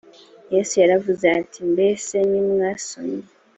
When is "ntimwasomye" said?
2.29-3.21